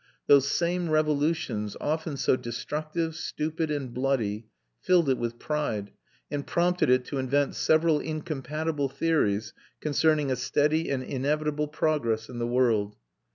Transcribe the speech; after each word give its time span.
Those 0.25 0.49
same 0.49 0.89
revolutions, 0.89 1.77
often 1.79 2.17
so 2.17 2.35
destructive, 2.35 3.13
stupid, 3.13 3.69
and 3.69 3.93
bloody, 3.93 4.47
filled 4.79 5.11
it 5.11 5.19
with 5.19 5.37
pride, 5.37 5.91
and 6.31 6.47
prompted 6.47 6.89
it 6.89 7.05
to 7.05 7.19
invent 7.19 7.53
several 7.53 7.99
incompatible 7.99 8.89
theories 8.89 9.53
concerning 9.79 10.31
a 10.31 10.35
steady 10.35 10.89
and 10.89 11.03
inevitable 11.03 11.67
progress 11.67 12.29
in 12.29 12.39
the 12.39 12.47
world. 12.47 12.95